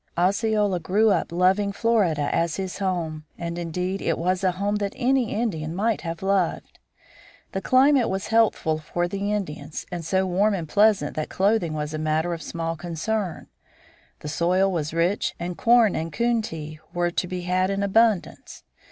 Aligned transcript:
Osceola 0.17 0.79
grew 0.79 1.11
up 1.11 1.31
loving 1.31 1.71
Florida 1.71 2.27
as 2.33 2.55
his 2.55 2.79
home. 2.79 3.23
And, 3.37 3.59
indeed, 3.59 4.01
it 4.01 4.17
was 4.17 4.43
a 4.43 4.53
home 4.53 4.77
that 4.77 4.93
any 4.95 5.31
Indian 5.31 5.75
might 5.75 6.01
have 6.01 6.23
loved. 6.23 6.79
The 7.51 7.61
climate 7.61 8.09
was 8.09 8.29
healthful 8.29 8.79
for 8.79 9.07
the 9.07 9.31
Indians, 9.31 9.85
and 9.91 10.03
so 10.03 10.25
warm 10.25 10.55
and 10.55 10.67
pleasant 10.67 11.15
that 11.17 11.29
clothing 11.29 11.73
was 11.75 11.93
a 11.93 11.99
matter 11.99 12.33
of 12.33 12.41
small 12.41 12.75
concern. 12.75 13.45
The 14.21 14.27
soil 14.27 14.71
was 14.71 14.91
rich, 14.91 15.35
and 15.39 15.55
corn 15.55 15.95
and 15.95 16.11
koontee 16.11 16.79
were 16.95 17.11
to 17.11 17.27
be 17.27 17.41
had 17.41 17.69
in 17.69 17.83
abundance. 17.83 18.63